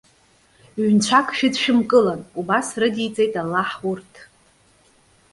[0.83, 4.11] Ҩ-нцәак шәыдшәымкылан!- убас рыдиҵеит Аллаҳ урҭ.